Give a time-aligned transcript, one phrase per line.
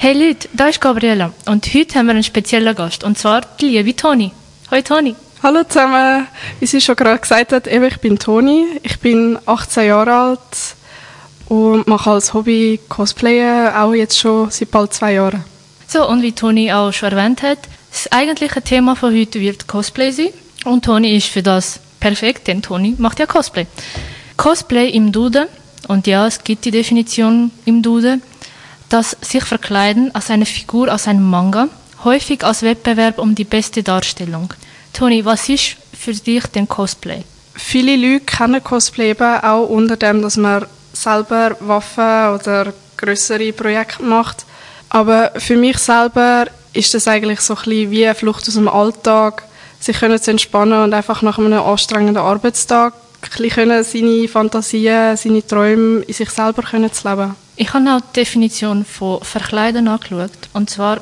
[0.00, 3.70] Hey Leute, da ist Gabriela und heute haben wir einen speziellen Gast und zwar die
[3.70, 4.30] liebe Toni.
[4.70, 5.16] Hoi Toni.
[5.42, 6.28] Hallo zusammen,
[6.60, 10.76] wie sie schon gerade gesagt hat, eben, ich bin Toni, ich bin 18 Jahre alt
[11.48, 15.42] und mache als Hobby Cosplayen, auch jetzt schon seit bald zwei Jahren.
[15.88, 17.58] So, und wie Toni auch schon erwähnt hat,
[17.90, 20.28] das eigentliche Thema von heute wird Cosplay sein
[20.64, 23.66] und Toni ist für das perfekt, denn Toni macht ja Cosplay.
[24.36, 25.48] Cosplay im Duden,
[25.88, 28.22] und ja, es gibt die Definition im Duden,
[28.88, 31.68] dass sich verkleiden als eine Figur aus einem Manga,
[32.04, 34.52] häufig als Wettbewerb um die beste Darstellung.
[34.92, 37.24] Toni, was ist für dich denn Cosplay?
[37.54, 44.02] Viele Leute kennen Cosplay eben auch unter dem, dass man selber Waffen oder größere Projekte
[44.02, 44.44] macht.
[44.90, 48.68] Aber für mich selber ist das eigentlich so ein bisschen wie eine Flucht aus dem
[48.68, 49.42] Alltag,
[49.80, 55.46] sich können zu entspannen und einfach nach einem anstrengenden Arbeitstag ein bisschen seine Fantasien, seine
[55.46, 57.34] Träume in sich selber zu leben.
[57.60, 60.30] Ich habe auch die Definition von Verkleiden angeschaut.
[60.52, 61.00] Und zwar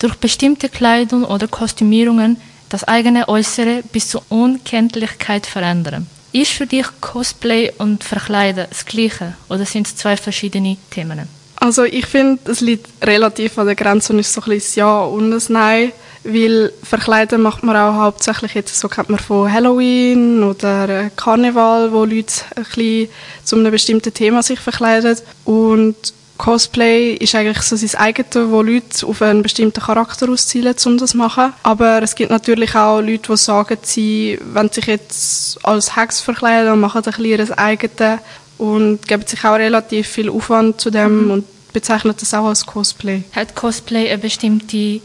[0.00, 2.38] durch bestimmte Kleidung oder Kostümierungen
[2.70, 6.08] das eigene Äußere bis zur Unkenntlichkeit verändern.
[6.32, 11.28] Ist für dich Cosplay und Verkleiden das Gleiche oder sind es zwei verschiedene Themen?
[11.56, 15.02] Also ich finde, es liegt relativ an der Grenze und ist so ein bisschen Ja
[15.02, 15.92] und ein Nein,
[16.24, 22.04] weil Verkleiden macht man auch hauptsächlich jetzt, so kennt man von Halloween oder Karneval, wo
[22.04, 23.08] Leute ein bisschen
[23.44, 25.96] zu einem bestimmten Thema sich verkleiden und
[26.38, 31.10] Cosplay ist eigentlich so sein eigenes, wo Leute auf einen bestimmten Charakter auszielen, um das
[31.10, 31.52] zu machen.
[31.62, 36.72] Aber es gibt natürlich auch Leute, die sagen, sie wollen sich jetzt als Hex verkleiden
[36.72, 38.18] und machen ein bisschen ihr eigenes
[38.58, 41.30] und geben sich auch relativ viel Aufwand zu dem mhm.
[41.30, 43.22] und bezeichnen das auch als Cosplay.
[43.36, 45.00] Hat Cosplay eine bestimmte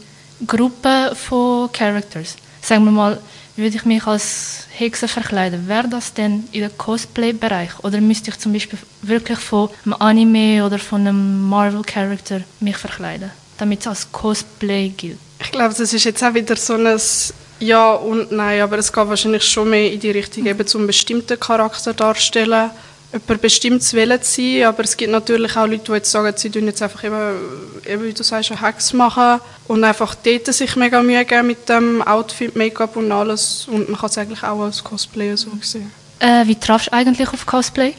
[0.46, 2.36] Gruppe von Characters?
[2.60, 3.18] Sagen wir mal,
[3.56, 7.82] würde ich mich als Hexe verkleiden, wäre das denn in der Cosplay-Bereich?
[7.82, 13.30] Oder müsste ich zum Beispiel wirklich von einem Anime oder von einem Marvel-Charakter mich verkleiden,
[13.58, 15.18] damit es als Cosplay gilt?
[15.40, 17.00] Ich glaube, das ist jetzt auch wieder so ein
[17.58, 21.38] Ja und Nein, aber es geht wahrscheinlich schon mehr in die Richtung, eben zum bestimmten
[21.38, 22.70] Charakter darstellen
[23.12, 26.50] jemand bestimmtes Willen zu sein, aber es gibt natürlich auch Leute, die jetzt sagen, sie
[26.50, 27.16] tun jetzt einfach eben,
[27.86, 31.68] eben wie du sagst, einen Hex machen und einfach dort sich mega Mühe geben mit
[31.68, 35.90] dem Outfit, Make-up und alles und man kann es eigentlich auch als Cosplayer so sehen.
[36.18, 37.94] Äh, wie trafst du eigentlich auf Cosplay?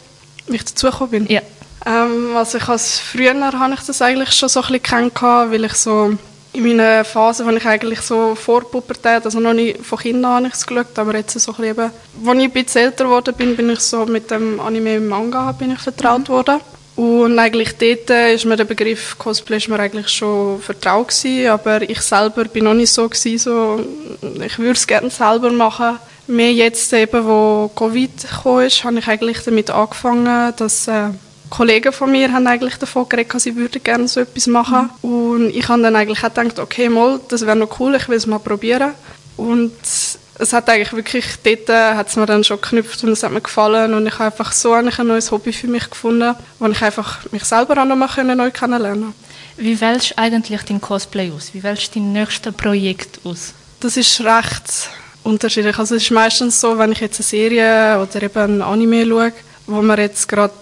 [0.48, 1.28] Wie ich dazugekommen bin?
[1.28, 1.42] Ja.
[1.86, 5.66] Ähm, also ich als früher habe ich das eigentlich schon so ein bisschen kennengelernt, weil
[5.66, 6.18] ich so
[6.54, 10.48] in meiner Phase, wo ich eigentlich so vor Pubertät, also noch nicht von Kindern habe
[10.48, 11.94] ich es geschaut, aber jetzt so ein bisschen, als
[12.38, 15.72] ich ein bisschen älter geworden bin, bin ich so mit dem Anime und Manga bin
[15.72, 16.34] ich vertraut mhm.
[16.34, 16.60] worden.
[16.96, 21.82] Und eigentlich dort ist mir der Begriff Cosplay ist mir eigentlich schon vertraut gewesen, aber
[21.82, 23.80] ich selber bin noch nicht so gewesen, so,
[24.44, 25.98] ich würde es gerne selber machen.
[26.28, 31.12] Mehr jetzt eben, wo Covid gekommen ist, habe ich eigentlich damit angefangen, dass äh,
[31.50, 34.90] Kollegen von mir haben eigentlich davon geredet, sie würden gerne so etwas machen.
[35.02, 35.10] Mhm.
[35.10, 38.18] Und ich habe dann eigentlich auch gedacht, okay, mal, das wäre noch cool, ich will
[38.18, 38.94] es mal probieren.
[39.38, 39.74] Und
[40.40, 43.42] es hat eigentlich wirklich, dort hat es mir dann schon geknüpft und es hat mir
[43.42, 46.82] gefallen und ich habe einfach so eigentlich ein neues Hobby für mich gefunden, wo ich
[46.82, 49.14] einfach mich selber auch noch mal neu kennenlernen
[49.58, 51.54] Wie wählst du eigentlich dein Cosplay aus?
[51.54, 53.54] Wie wählst du dein nächstes Projekt aus?
[53.82, 54.90] Das ist recht
[55.24, 55.78] unterschiedlich.
[55.78, 59.34] Also es ist meistens so, wenn ich jetzt eine Serie oder eben ein Anime schaue,
[59.70, 60.54] wo mir jetzt gerade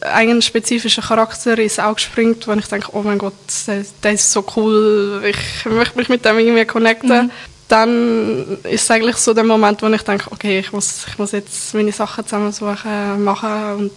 [0.00, 3.34] einen spezifischen Charakter ins Auge springt, wo ich denke, oh mein Gott,
[3.66, 7.26] der, der ist so cool, ich möchte mich mit dem irgendwie connecten.
[7.26, 7.30] Mhm.
[7.68, 11.32] Dann ist es eigentlich so der Moment, wo ich denke, okay, ich muss, ich muss
[11.32, 13.92] jetzt meine Sachen zusammensuchen, machen und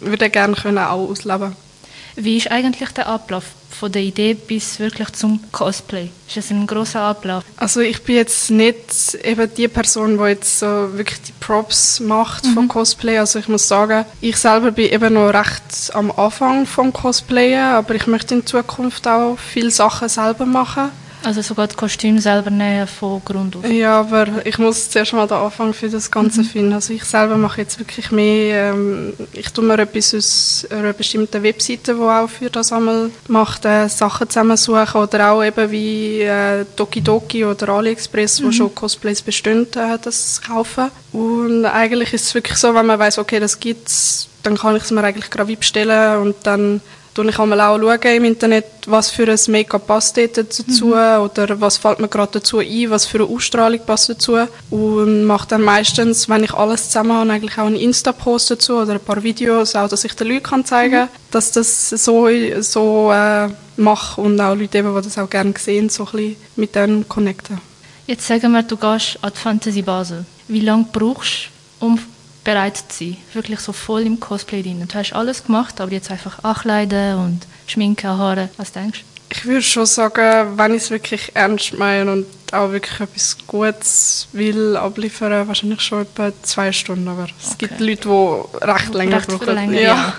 [0.00, 1.56] würde gerne können auch ausleben
[2.16, 6.10] Wie ist eigentlich der Ablauf von der Idee bis wirklich zum Cosplay?
[6.28, 7.44] Ist das ein großer Ablauf?
[7.56, 12.44] Also ich bin jetzt nicht eben die Person, die jetzt so wirklich die Props macht
[12.44, 12.54] mhm.
[12.54, 13.18] von Cosplay.
[13.18, 17.94] Also ich muss sagen, ich selber bin eben noch recht am Anfang vom Cosplayen, aber
[17.94, 20.90] ich möchte in Zukunft auch viele Sachen selber machen.
[21.22, 23.68] Also sogar das Kostüm selber nähen von Grund auf?
[23.68, 26.44] Ja, aber ich muss zuerst mal den Anfang für das Ganze mhm.
[26.44, 26.72] finden.
[26.72, 31.42] Also ich selber mache jetzt wirklich mehr, ähm, ich tue mir etwas aus einer bestimmten
[31.42, 36.64] Webseite, die auch für das einmal macht, äh, Sachen zusammensuchen oder auch eben wie äh,
[36.76, 38.46] Doki oder AliExpress, mhm.
[38.46, 40.90] wo schon Cosplays bestehen, äh, das kaufen.
[41.12, 44.84] Und eigentlich ist es wirklich so, wenn man weiß, okay, das gibt's, dann kann ich
[44.84, 46.80] es mir eigentlich gerade bestellen und dann
[47.14, 50.92] schaue ich einmal auch schauen im Internet, was für ein Make-up passt dazu mhm.
[50.92, 54.38] oder was fällt mir gerade dazu ein, was für eine Ausstrahlung passt dazu
[54.70, 58.94] und mache dann meistens, wenn ich alles zusammen habe, eigentlich auch einen Insta-Post dazu oder
[58.94, 61.30] ein paar Videos, auch dass ich den Leuten kann zeigen kann, mhm.
[61.30, 62.28] dass das so,
[62.60, 66.36] so äh, mache und auch Leute, eben, die das auch gerne sehen, so ein bisschen
[66.56, 67.60] mit denen connecten.
[68.06, 70.24] Jetzt sagen wir, du gehst an die Fantasy Basel.
[70.48, 71.48] Wie lange brauchst
[71.80, 71.98] du, um
[72.44, 73.16] bereit zu sein.
[73.32, 74.86] Wirklich so voll im Cosplay drin.
[74.86, 78.48] Du hast alles gemacht, aber jetzt einfach ankleiden und Schminke, Haare.
[78.56, 82.98] Was denkst Ich würde schon sagen, wenn ich es wirklich ernst meine und auch wirklich
[83.00, 87.06] etwas Gutes will abliefern, wahrscheinlich schon etwa zwei Stunden.
[87.08, 87.68] Aber es Okay.
[87.68, 89.54] gibt Leute, die recht länger Recht brauchen.
[89.54, 90.14] länger, ja.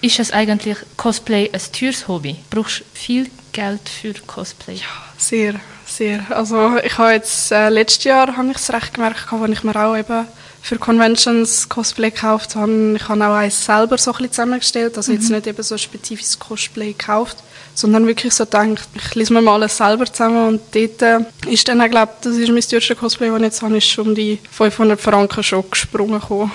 [0.00, 2.36] Ist es eigentlich Cosplay ein teures Hobby?
[2.50, 4.78] Brauchst du viel Geld für Cosplay?
[5.18, 6.24] Sehr, sehr.
[6.30, 9.74] Also ich habe jetzt äh, letztes Jahr habe ich es recht gemerkt, als ich mir
[9.76, 10.26] auch eben
[10.62, 12.94] für Conventions Cosplay gekauft habe.
[12.96, 15.78] Ich habe auch eins selber so ein bisschen zusammengestellt, also jetzt nicht eben so ein
[15.78, 17.38] spezifisches Cosplay gekauft,
[17.74, 21.20] sondern wirklich so gedacht, ich lese mir mal alles selber zusammen und dort äh,
[21.50, 24.08] ist dann, ich glaube, das ist mein teuerste Cosplay, das ich jetzt habe, ist schon
[24.08, 26.52] um die 500 Franken schon gesprungen gekommen.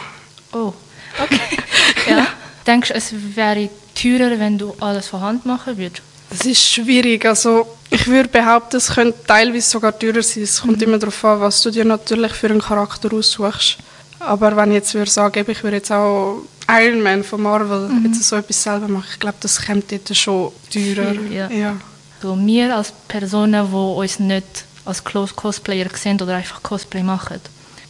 [0.52, 0.74] Oh,
[1.22, 1.40] okay.
[2.10, 2.28] ja.
[2.68, 3.70] Denkst du, es wäre
[4.00, 6.02] teurer, wenn du alles von Hand machen würdest?
[6.30, 7.26] Das ist schwierig.
[7.26, 10.44] Also ich würde behaupten, es könnte teilweise sogar teurer sein.
[10.44, 13.78] Es kommt immer darauf an, was du dir natürlich für einen Charakter aussuchst.
[14.26, 18.24] Aber wenn ich jetzt würde sagen, ich würde jetzt auch Iron Man von Marvel jetzt
[18.24, 21.12] so etwas selber machen, ich glaube, das kommt dort schon teurer.
[21.12, 21.50] Viel, ja.
[21.50, 21.76] ja.
[22.22, 27.40] So, wir als Personen, die uns nicht als Close Cosplayer sehen oder einfach Cosplay machen,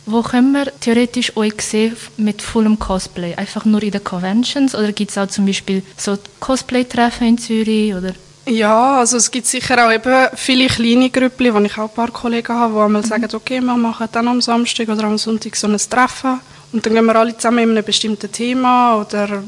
[0.05, 3.35] wo können wir theoretisch euch sehen mit vollem Cosplay?
[3.35, 7.95] Einfach nur in den Conventions oder gibt es auch zum Beispiel so Cosplay-Treffen in Zürich?
[7.95, 8.13] Oder?
[8.45, 12.11] Ja, also es gibt sicher auch eben viele kleine Grüppli, wo ich auch ein paar
[12.11, 15.67] Kollegen habe, die einmal sagen, okay, wir machen dann am Samstag oder am Sonntag so
[15.67, 16.41] ein Treffen
[16.73, 19.43] und dann gehen wir alle zusammen in einem bestimmten Thema oder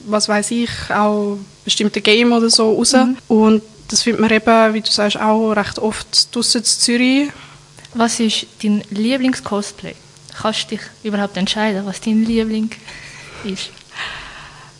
[0.00, 2.94] was weiß ich, auch bestimmte Game oder so raus.
[3.26, 7.28] Und das findet man eben, wie du sagst, auch recht oft draussen in Zürich.
[7.94, 9.94] Was ist dein Lieblings-Cosplay?
[10.40, 12.70] Kannst du dich überhaupt entscheiden, was dein Liebling
[13.44, 13.70] ist?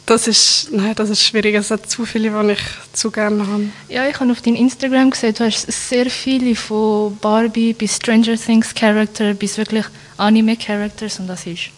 [0.09, 1.55] Das ist, nein, das ist schwierig.
[1.55, 2.61] Es hat zu viele, die ich
[2.95, 3.65] zu gerne habe.
[3.91, 8.39] Ja, ich habe auf deinem Instagram gesehen, du hast sehr viele von Barbie bis Stranger
[8.39, 9.85] Things Charakter bis wirklich
[10.17, 11.69] Anime Characters und das ist,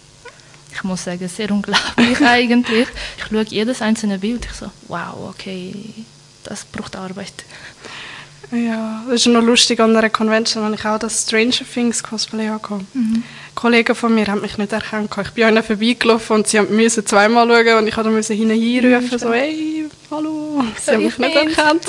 [0.73, 2.87] ich muss sagen, sehr unglaublich eigentlich.
[3.19, 5.75] Ich schaue jedes einzelne Bild, ich so, wow, okay,
[6.45, 7.35] das braucht Arbeit.
[8.53, 12.49] Ja, das ist noch lustig an einer Convention, wenn ich auch das Stranger Things Cosplay
[12.49, 12.81] hatte.
[13.55, 15.11] Kollegen von mir haben mich nicht erkannt.
[15.23, 18.61] Ich bin an ihnen vorbeigelaufen und sie haben müssen zweimal schauen und ich musste hinten
[18.61, 21.57] hinrufen, so «Hey, hallo!» Sie haben mich nicht bin's.
[21.57, 21.85] erkannt.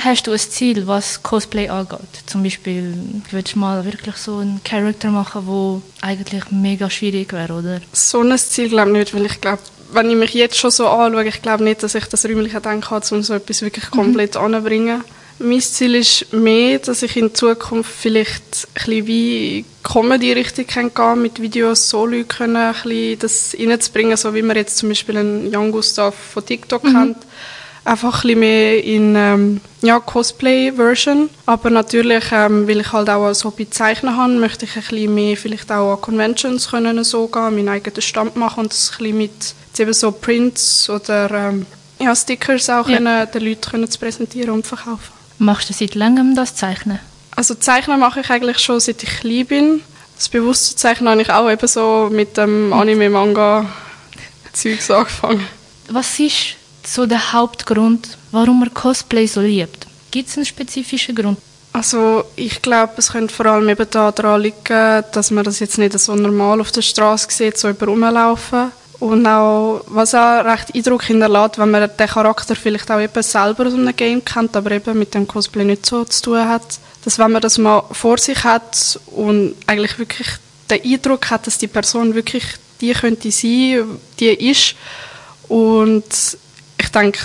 [0.00, 1.98] Hast du ein Ziel, was Cosplay angeht?
[2.26, 2.94] Zum Beispiel,
[3.30, 7.80] willst du mal wirklich so einen Charakter machen, wo eigentlich mega schwierig wäre, oder?
[7.92, 9.60] So ein Ziel glaube ich nicht, weil ich glaube,
[9.92, 12.88] wenn ich mich jetzt schon so anschaue, ich glaube nicht, dass ich das räumliche Denken
[12.90, 15.02] habe, um so etwas wirklich komplett anzubringen.
[15.40, 21.22] Mein Ziel ist mehr, dass ich in Zukunft vielleicht ein bisschen wie Comedy-Richtung gehen kann,
[21.22, 25.16] mit Videos so Leute können, ein bisschen das reinzubringen, so wie man jetzt zum Beispiel
[25.16, 27.18] einen Jan Gustav von TikTok kennt.
[27.84, 31.30] Einfach ein bisschen mehr in ähm, ja, Cosplay-Version.
[31.46, 35.14] Aber natürlich, ähm, weil ich halt auch als Hobby zeichnen habe, möchte ich ein bisschen
[35.14, 38.98] mehr vielleicht auch an Conventions können so gehen, meinen eigenen Stand machen und das ein
[38.98, 39.30] bisschen mit
[39.68, 41.66] jetzt eben so Prints oder ähm,
[42.00, 42.96] ja, Stickers auch Ja.
[42.96, 45.17] können, den Leuten können zu präsentieren und verkaufen.
[45.38, 46.98] Machst du seit langem das Zeichnen?
[47.36, 49.82] Also Zeichnen mache ich eigentlich schon seit ich klein bin.
[50.16, 55.46] Das bewusste Zeichnen habe ich auch eben so mit dem Anime-Manga-Zeugs angefangen.
[55.88, 59.86] Was ist so der Hauptgrund, warum man Cosplay so liebt?
[60.10, 61.38] Gibt es einen spezifischen Grund?
[61.72, 65.96] Also ich glaube, es könnte vor allem eben daran liegen, dass man das jetzt nicht
[65.96, 68.72] so normal auf der Straße sieht, so über rumlaufen.
[69.00, 73.66] Und auch, was auch recht Eindruck hinterlässt, wenn man den Charakter vielleicht auch eben selber
[73.66, 77.18] aus einem Game kennt, aber eben mit dem Cosplay nicht so zu tun hat, dass
[77.18, 80.28] wenn man das mal vor sich hat und eigentlich wirklich
[80.68, 82.44] den Eindruck hat, dass die Person wirklich
[82.80, 84.74] die könnte sein, die ist.
[85.48, 86.04] Und
[86.76, 87.20] ich denke,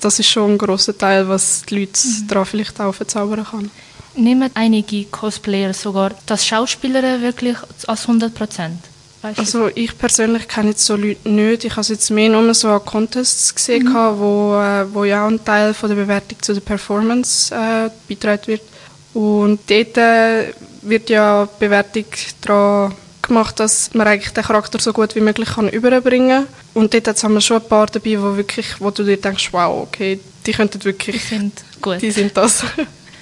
[0.00, 3.70] das ist schon ein grosser Teil, was die Leute daran vielleicht auch verzaubern kann.
[4.14, 8.78] Nehmen einige Cosplayer sogar das Schauspieler wirklich als 100 Prozent?
[9.22, 11.64] Also ich persönlich kenne jetzt so Leute nicht.
[11.64, 15.30] Ich habe jetzt mehr nur so an Contests gesehen, gehabt, wo, äh, wo ja auch
[15.30, 18.62] ein Teil von der Bewertung zu der Performance äh, beitragen wird.
[19.14, 22.04] Und dort äh, wird ja die Bewertung
[22.42, 26.82] daran gemacht, dass man eigentlich den Charakter so gut wie möglich kann überbringen kann.
[26.82, 29.82] Und dort haben wir schon ein paar dabei, wo, wirklich, wo du dir denkst, wow,
[29.88, 32.00] okay, die könnten Die wirklich, sind gut.
[32.00, 32.64] die sind das.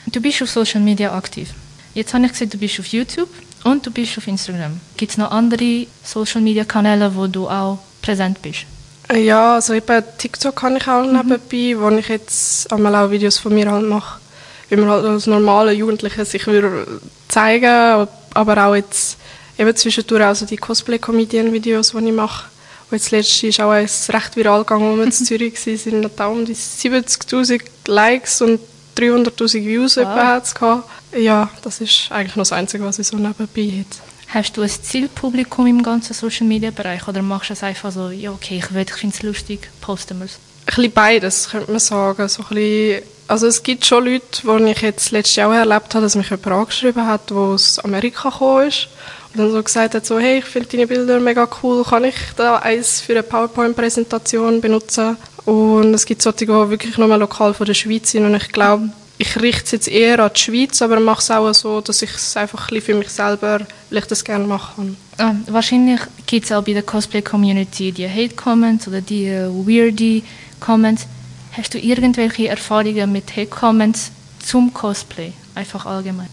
[0.07, 1.51] Du bist auf Social Media aktiv.
[1.95, 3.29] Jetzt habe ich gesehen, du bist auf YouTube
[3.65, 4.81] und du bist auf Instagram.
[4.97, 8.67] Gibt es noch andere Social Media Kanäle, wo du auch präsent bist?
[9.13, 13.55] Ja, also eben TikTok kann ich auch nebenbei, wo ich jetzt einmal auch Videos von
[13.55, 14.21] mir halt mache,
[14.69, 16.87] wie man halt als normale Jugendliche sich würde
[17.29, 19.19] zeigen, aber auch jetzt
[19.59, 22.47] eben zwischendurch auch so die Cosplay-Comedian-Videos, die ich mache.
[22.91, 26.11] Und jetzt letztes ist auch eins recht viral gegangen, wo wir in Zürich waren, sind
[26.17, 28.61] da um die 70'000 Likes und
[28.97, 30.07] 300'000 Views Wow.
[30.07, 30.89] hat's gehabt.
[31.17, 33.99] Ja, das ist eigentlich noch das Einzige, was ich so nebenbei hätte.
[34.29, 38.11] Hast du ein Zielpublikum im ganzen Social Media Bereich oder machst du es einfach so,
[38.11, 40.39] ja okay, ich, will, ich finde es lustig, posten wir es?
[40.67, 42.29] bisschen beides, könnte man sagen.
[42.29, 45.95] So ein bisschen, also es gibt schon Leute, die ich jetzt letztes Jahr auch erlebt
[45.95, 48.89] habe, dass mich jemand angeschrieben hat, der aus Amerika gekommen ist
[49.33, 52.15] und dann so gesagt hat, so, hey, ich finde deine Bilder mega cool, kann ich
[52.37, 55.17] da eins für eine PowerPoint-Präsentation benutzen?
[55.45, 58.91] Und es gibt solche, die wirklich nur lokal von der Schweiz sind und ich glaube,
[59.19, 62.11] ich richte es jetzt eher an die Schweiz, aber mache es auch so, dass ich
[62.11, 63.61] es einfach ein für mich selber,
[63.91, 65.47] weil ich das gerne machen kann.
[65.47, 70.25] Ah, wahrscheinlich gibt es auch bei der Cosplay-Community die Hate-Comments oder die uh, weirdy
[70.59, 71.07] Comments.
[71.53, 74.11] Hast du irgendwelche Erfahrungen mit Hate-Comments
[74.45, 76.29] zum Cosplay, einfach allgemein?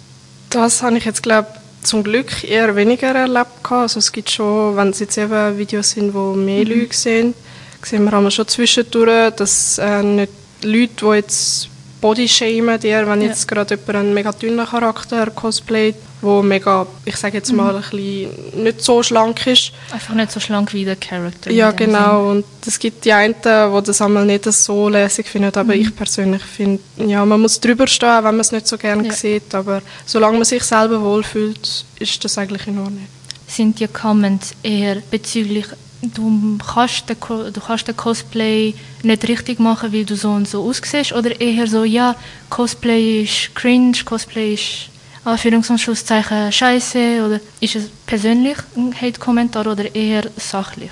[0.49, 1.47] Das habe ich jetzt, glaube
[1.83, 3.69] zum Glück eher weniger erlebt.
[3.69, 6.71] Also es gibt schon, wenn es jetzt eben Videos sind, wo mehr mhm.
[6.71, 7.33] Leute sehen,
[7.83, 10.31] sehen wir schon zwischendurch, dass äh, nicht
[10.63, 11.71] Leute, die jetzt
[12.01, 13.27] Bodyshamen dir, wenn ja.
[13.27, 17.77] jetzt gerade jemand einen mega dünnen Charakter cosplayt, wo mega, ich sage jetzt mal, mhm.
[17.77, 19.71] ein bisschen nicht so schlank ist.
[19.91, 21.51] Einfach nicht so schlank wie der Charakter.
[21.51, 22.27] Ja, genau.
[22.27, 22.37] Sinn.
[22.37, 25.81] Und es gibt die einen, die das einmal nicht so lässig finden, aber mhm.
[25.81, 29.13] ich persönlich finde, ja, man muss drüber stehen, wenn man es nicht so gerne ja.
[29.13, 33.07] sieht, aber solange man sich selber wohlfühlt, ist das eigentlich in Ordnung.
[33.47, 35.67] Sind die Comments eher bezüglich
[36.01, 40.67] du kannst, den, du kannst den Cosplay nicht richtig machen, weil du so und so
[40.67, 41.13] aussiehst?
[41.13, 42.15] Oder eher so, ja,
[42.49, 44.89] Cosplay ist cringe, Cosplay ist
[45.25, 47.25] Anführungs- und Schlusszeichen scheiße?
[47.25, 50.91] Oder ist es persönlich ein Hate-Kommentar oder eher sachlich?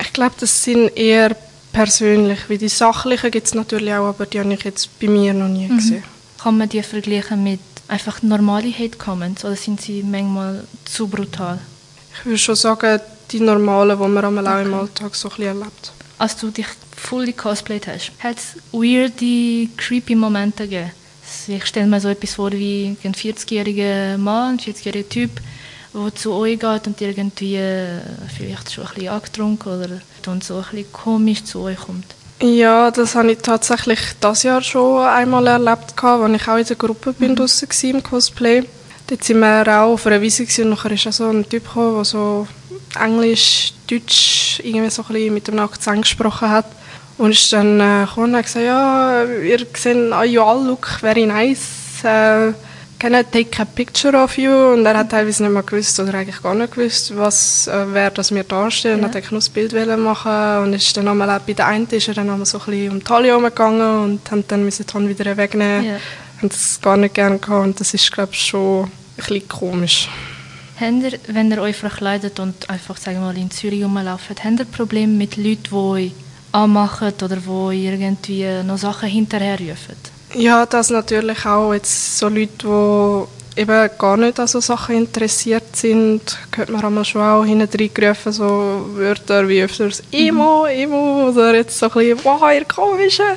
[0.00, 1.36] Ich glaube, das sind eher
[1.72, 2.48] persönlich.
[2.48, 5.48] Wie die sachlichen gibt es natürlich auch, aber die habe ich jetzt bei mir noch
[5.48, 5.76] nie mhm.
[5.76, 6.04] gesehen.
[6.42, 11.58] Kann man die vergleichen mit einfach normalen Hate-Comments oder sind sie manchmal zu brutal?
[12.18, 13.00] Ich würde schon sagen,
[13.32, 15.92] die normalen, die man auch im Alltag so ein erlebt.
[16.18, 20.92] Als du dich fully cosplayt hast, hat es weirde, creepy Momente gegeben?
[21.48, 25.30] Ich stelle mir so etwas vor wie ein 40-jähriger Mann, ein 40-jähriger Typ,
[25.94, 28.00] der zu euch geht und irgendwie äh,
[28.36, 32.06] vielleicht schon ein bisschen angetrunken oder und so ein bisschen komisch zu euch kommt.
[32.40, 36.76] Ja, das habe ich tatsächlich das Jahr schon einmal erlebt, als ich auch in der
[36.76, 37.36] Gruppe bin, mhm.
[37.36, 38.64] draussen war im Cosplay.
[39.06, 41.94] Dort sind wir auch auf einer Wiese und nachher ist auch so ein Typ gekommen,
[41.94, 42.46] der so
[43.00, 46.66] Englisch, Deutsch irgendwie so ein bisschen mit dem Akzent gesprochen hat.
[47.18, 51.26] Und ist dann äh, gekommen und gesagt, ja, ihr seht, oh, you all look very
[51.26, 52.02] nice.
[52.02, 52.52] Uh,
[52.98, 54.72] can I take a picture of you?
[54.72, 58.10] Und er hat teilweise nicht mehr gewusst oder eigentlich gar nicht gewusst, was äh, wer
[58.10, 59.00] das mir darstellt.
[59.00, 59.06] Ja.
[59.06, 62.14] Und hat nur das Bild machen und ist dann auch bei der einen ist er
[62.14, 65.36] dann einmal so ein bisschen um die Halle gegangen und haben dann müssen dann wieder
[65.36, 65.84] wegnehmen.
[65.84, 65.96] Ja.
[66.40, 67.64] Und das gar nicht gerne gehabt.
[67.64, 70.08] Und das ist glaube ich schon ein bisschen komisch.
[70.80, 74.58] Habt ihr, wenn ihr euch verkleidet und einfach sagen wir mal, in Zürich rumlauft, habt
[74.58, 76.12] ihr Probleme mit Leuten, die euch
[76.52, 79.96] anmachen oder die irgendwie noch Sachen hinterherrufen?
[80.34, 81.74] Ja, das natürlich auch.
[81.74, 82.48] Jetzt so Leute,
[83.56, 87.92] die eben gar nicht an so Sachen interessiert sind, hört man einmal schon auch hinten
[87.92, 93.36] gerufen, so Wörter wie öfters «Emo, Emo» oder jetzt so ein bisschen «Wow, ihr Komische».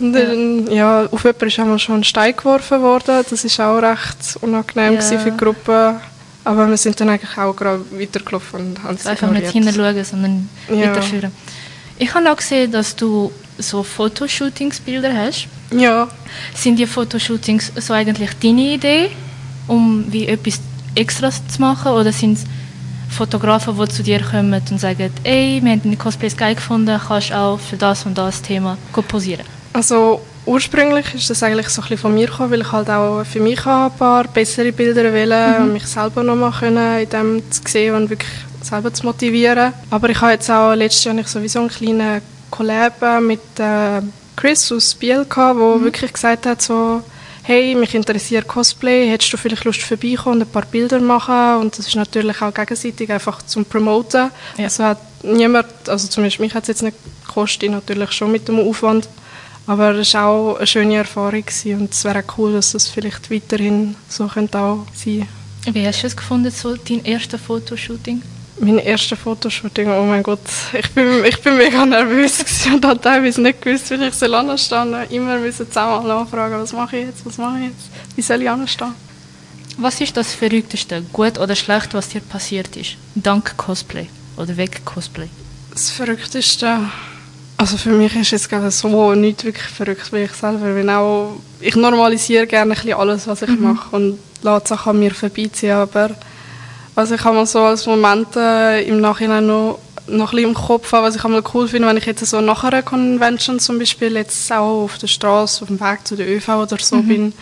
[0.00, 1.02] Und dann, ja.
[1.02, 3.24] ja, auf jemanden ist einmal schon ein Stein geworfen worden.
[3.28, 5.00] Das war auch recht unangenehm ja.
[5.00, 6.00] für die Gruppe.
[6.44, 10.48] Aber wir sind dann eigentlich auch gerade weitergelaufen und haben es Einfach nicht hinschauen, sondern
[10.68, 10.90] ja.
[10.90, 11.32] weiterführen.
[11.98, 15.46] Ich habe auch gesehen, dass du so Fotoshootingsbilder hast.
[15.70, 16.08] Ja.
[16.54, 19.10] Sind die Fotoshootings so eigentlich deine Idee,
[19.68, 20.60] um wie etwas
[20.94, 21.92] Extras zu machen?
[21.92, 22.44] Oder sind es
[23.08, 27.32] Fotografen, die zu dir kommen und sagen, ey, wir haben deine Cosplays geil gefunden, kannst
[27.32, 29.44] auch für das und das Thema posieren?
[29.74, 33.24] Also ursprünglich ist das eigentlich so ein bisschen von mir gekommen, weil ich halt auch
[33.24, 35.64] für mich ein paar bessere Bilder wählen mhm.
[35.64, 38.30] und mich selber noch mal können in dem zu sehen und wirklich
[38.62, 39.72] selber zu motivieren.
[39.90, 44.02] Aber ich habe jetzt auch letztes Jahr sowieso einen kleinen Collab mit äh,
[44.36, 45.84] Chris aus Biel gehabt, der mhm.
[45.84, 47.02] wirklich gesagt hat so
[47.44, 51.76] hey, mich interessiert Cosplay, hättest du vielleicht Lust vorbeikommen und ein paar Bilder machen und
[51.76, 54.30] das ist natürlich auch gegenseitig einfach zum Promoten.
[54.56, 54.64] Ja.
[54.64, 56.96] Also hat niemand, also zumindest mich hat es jetzt nicht
[57.26, 59.08] gekostet, natürlich schon mit dem Aufwand,
[59.66, 63.94] aber es war auch eine schöne Erfahrung und es wäre cool, dass das vielleicht weiterhin
[64.08, 65.28] so könnte auch sein
[65.70, 68.22] Wie hast du es gefunden, so dein erstes Fotoshooting?
[68.60, 70.40] Mein erstes Fotoshooting, oh mein Gott,
[70.72, 74.90] ich bin, ich bin mega nervös und habe teilweise nicht gewusst, wie ich soll anstehen
[74.90, 75.06] soll.
[75.10, 78.50] Immer müssen zusammen nachfragen, was mache ich jetzt, was mache ich jetzt, wie soll ich
[78.50, 78.94] anstehen?
[79.78, 84.84] Was ist das Verrückteste, gut oder schlecht, was dir passiert ist, dank Cosplay oder wegen
[84.84, 85.28] Cosplay?
[85.72, 86.78] Das Verrückteste...
[87.62, 90.90] Also für mich ist es gerade so nicht wirklich verrückt, wie ich selber bin.
[90.90, 93.62] Auch, ich normalisiere gerne ein alles, was ich mhm.
[93.62, 95.70] mache und lasse Sachen an mir vorbeiziehen.
[95.70, 96.10] Aber
[96.96, 99.78] was ich einmal so als Momente im Nachhinein noch,
[100.08, 102.40] noch ein bisschen im Kopf habe, was ich einmal cool finde, wenn ich jetzt so
[102.40, 106.28] nach einer Convention zum Beispiel jetzt auch auf der Straße, auf dem Weg zu der
[106.28, 107.06] ÖV oder so mhm.
[107.06, 107.32] bin,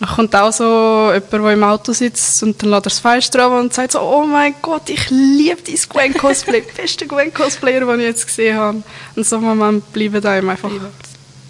[0.00, 3.46] Dann kommt auch so jemand, der im Auto sitzt und dann lässt er das Fenster
[3.46, 8.06] an und sagt so, oh mein Gott, ich liebe dein Gwen-Cosplay, beste Gwen-Cosplayer, den ich
[8.06, 8.82] jetzt gesehen habe.
[9.14, 10.70] Und so Moment bleiben einem einfach.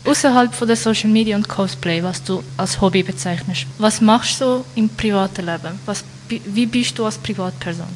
[0.04, 4.64] Außerhalb von der Social Media und Cosplay, was du als Hobby bezeichnest, was machst du
[4.74, 5.78] im privaten Leben?
[5.86, 7.86] Was, wie bist du als Privatperson?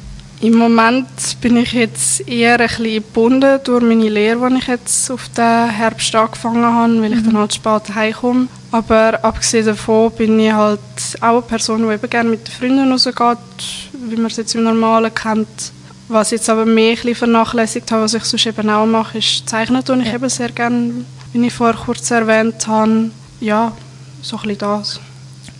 [0.41, 1.07] Im Moment
[1.41, 5.69] bin ich jetzt eher ein bisschen gebunden durch meine Lehre, die ich jetzt auf den
[5.69, 7.25] Herbst angefangen habe, weil ich mhm.
[7.25, 8.47] dann halt spät heimkomme.
[8.75, 10.81] Aber abgesehen davon bin ich halt
[11.21, 13.37] auch eine Person, die eben gerne mit den Freunden rausgeht,
[13.93, 15.71] wie man es jetzt im Normalen kennt.
[16.09, 19.19] Was ich jetzt aber mehr ein bisschen vernachlässigt habe, was ich sonst eben auch mache,
[19.19, 20.15] ist Zeichnen tue ich ja.
[20.15, 23.11] eben sehr gerne, wie ich vorher kurz erwähnt habe.
[23.39, 23.71] Ja,
[24.21, 24.99] so ein bisschen das.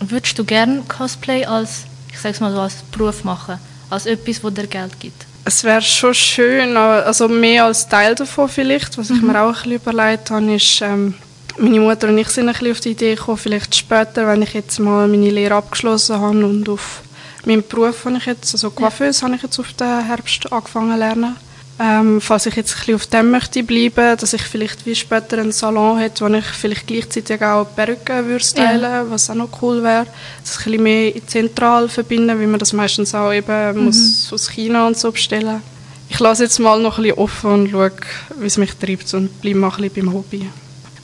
[0.00, 3.58] Würdest du gerne Cosplay als, ich sag's mal so, als Beruf machen?
[3.88, 5.24] Als etwas, das dir Geld gibt?
[5.46, 8.98] Es wäre schon schön, also mehr als Teil davon vielleicht.
[8.98, 9.16] Was mhm.
[9.16, 11.14] ich mir auch ein bisschen überlegt habe, ist, ähm,
[11.58, 14.54] meine Mutter und ich sind ein bisschen auf die Idee gekommen, vielleicht später, wenn ich
[14.54, 17.02] jetzt mal meine Lehre abgeschlossen habe und auf
[17.44, 19.26] meinen Beruf, den ich jetzt, also Coiffeuse, ja.
[19.26, 21.36] habe ich jetzt auf den Herbst angefangen zu lernen.
[21.78, 25.38] Ähm, falls ich jetzt ein bisschen auf dem möchte bleiben, dass ich vielleicht wie später
[25.38, 29.10] einen Salon hätte, wo ich vielleicht gleichzeitig auch Perücken würde stylen, ja.
[29.10, 30.06] was auch noch cool wäre.
[30.42, 33.84] Das ein bisschen mehr zentral verbinden, wie man das meistens auch eben mhm.
[33.84, 35.60] muss aus China und so bestellen.
[36.08, 37.92] Ich lasse jetzt mal noch ein bisschen offen und schaue,
[38.38, 40.48] wie es mich treibt und bleibe mal ein bisschen beim Hobby.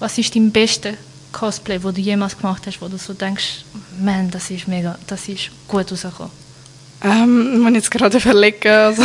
[0.03, 0.95] Was ist dein bester
[1.31, 3.65] Cosplay, wo du jemals gemacht hast, wo du so denkst,
[4.01, 6.33] man, das ist mega, das ist gut rausgekommen?
[7.05, 8.69] Ähm, man jetzt gerade überlegen.
[8.69, 9.05] Also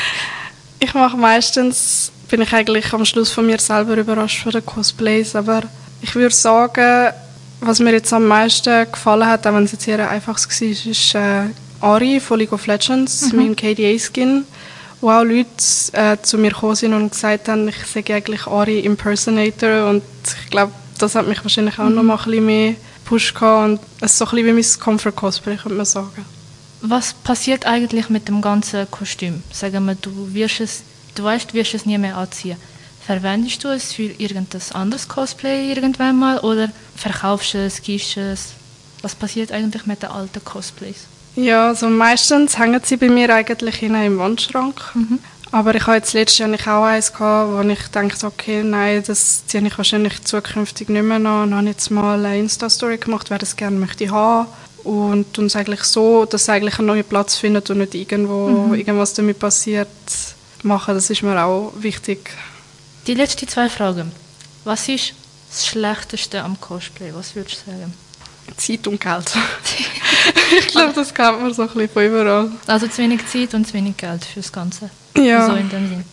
[0.78, 5.34] ich mache meistens, bin ich eigentlich am Schluss von mir selber überrascht von den Cosplays,
[5.34, 5.62] aber
[6.00, 7.12] ich würde sagen,
[7.58, 11.14] was mir jetzt am meisten gefallen hat, auch wenn es jetzt eher einfaches war, ist
[11.16, 11.50] äh,
[11.80, 13.38] Ari von League of Legends, mhm.
[13.38, 14.44] mein KDA-Skin
[15.02, 15.48] wo auch Leute
[15.92, 20.02] äh, zu mir gekommen sind und gesagt haben, ich sage eigentlich Ari Impersonator und
[20.44, 21.96] ich glaube, das hat mich wahrscheinlich auch mhm.
[21.96, 25.12] noch mal ein bisschen mehr gepusht und es ist so ein bisschen wie mein Comfort
[25.12, 26.24] Cosplay, könnte man sagen.
[26.80, 29.42] Was passiert eigentlich mit dem ganzen Kostüm?
[29.52, 30.82] Sagen wir, du wirst es,
[31.14, 32.56] du weißt, du wirst es nie mehr anziehen.
[33.04, 38.52] Verwendest du es für irgendein anderes Cosplay irgendwann mal oder verkaufst du es, gibst es?
[39.02, 41.06] Was passiert eigentlich mit den alten Cosplays?
[41.34, 44.80] Ja, also meistens hängen sie bei mir eigentlich in einem Wandschrank.
[44.94, 45.18] Mhm.
[45.50, 49.02] Aber ich habe jetzt letztes Jahr nicht auch eins gehabt, wo ich dachte, okay, nein,
[49.06, 51.26] das ziehe ich wahrscheinlich zukünftig nicht mehr an.
[51.26, 54.48] Und habe jetzt mal eine Insta-Story gemacht, wer das gerne möchte haben.
[54.82, 58.74] Und uns eigentlich so, dass es eigentlich einen neuen Platz findet und nicht irgendwo mhm.
[58.74, 59.88] irgendwas damit passiert,
[60.62, 60.94] machen.
[60.94, 62.30] Das ist mir auch wichtig.
[63.06, 64.10] Die letzten zwei Fragen.
[64.64, 65.14] Was ist
[65.50, 67.12] das Schlechteste am Cosplay?
[67.14, 67.92] Was würdest du sagen?
[68.56, 69.32] Zeit und Geld.
[70.58, 72.50] ich glaube, das kennt man so ein bisschen von überall.
[72.66, 74.90] Also zu wenig Zeit und zu wenig Geld fürs Ganze.
[75.16, 75.46] Ja.
[75.46, 76.04] So in dem Sinn.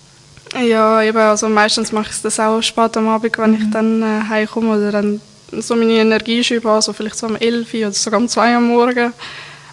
[0.68, 3.58] Ja, eben, also meistens mache ich das auch spät am Abend, wenn mhm.
[3.58, 7.74] ich dann äh, heimkomme oder dann so meine Energie schreibe, also vielleicht so um 11
[7.74, 9.14] Uhr oder sogar um 2 Uhr am Morgen,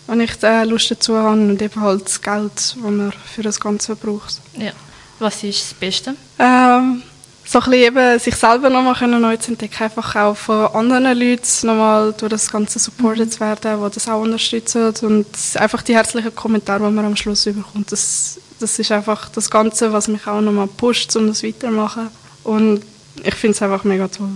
[0.07, 3.59] wenn ich da Lust dazu habe und eben halt das Geld, das man für das
[3.61, 4.41] Ganze braucht.
[4.55, 4.73] Ja.
[5.19, 6.15] Was ist das Beste?
[6.39, 7.03] Ähm,
[7.49, 12.13] so ein eben sich selber nochmal neu zu entdecken, einfach auch von anderen Leuten nochmal
[12.13, 16.85] durch das Ganze supported zu werden, die das auch unterstützen und einfach die herzlichen Kommentare,
[16.85, 20.67] die man am Schluss bekommt, das, das ist einfach das Ganze, was mich auch nochmal
[20.67, 22.09] pusht, um das weitermachen
[22.43, 22.83] und
[23.23, 24.29] ich finde es einfach mega toll.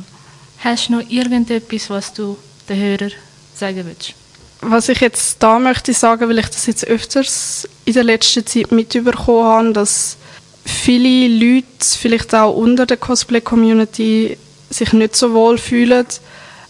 [0.60, 2.36] Hast du noch irgendetwas, was du
[2.68, 3.12] den Hörern
[3.54, 4.14] sagen willst?
[4.60, 8.70] Was ich jetzt da möchte sagen, weil ich das jetzt öfters in der letzten Zeit
[8.70, 10.16] mitbekommen habe, dass
[10.64, 14.36] viele Leute, vielleicht auch unter der Cosplay-Community,
[14.70, 16.06] sich nicht so wohl fühlen,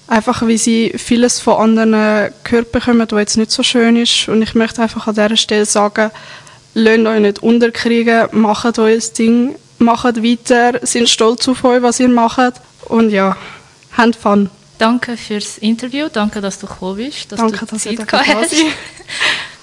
[0.06, 4.28] einfach weil sie vieles von anderen gehört bekommen, was jetzt nicht so schön ist.
[4.28, 6.10] Und ich möchte einfach an dieser Stelle sagen,
[6.74, 12.08] lasst euch nicht unterkriegen, macht euer Ding, macht weiter, sind stolz auf euch, was ihr
[12.08, 12.54] macht
[12.86, 13.36] und ja,
[13.96, 14.50] habt Fun.
[14.78, 18.54] Danke fürs Interview, danke, dass du gekommen bist, dass danke, du dass Zeit gehabt hast.